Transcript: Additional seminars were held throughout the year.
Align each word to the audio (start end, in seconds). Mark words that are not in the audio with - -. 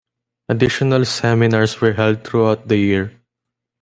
Additional 0.49 1.05
seminars 1.05 1.79
were 1.79 1.93
held 1.93 2.23
throughout 2.25 2.67
the 2.67 2.77
year. 2.77 3.21